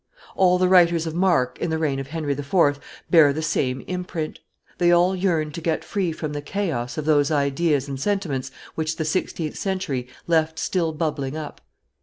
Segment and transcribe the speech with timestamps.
[0.35, 2.79] All the writers of mark in the reign of Henry IV.
[3.11, 4.39] bear the same imprint;
[4.79, 8.95] they all yearn to get free from the chaos of those ideas and sentiments which
[8.95, 11.61] the sixteenth century left still bubbling up.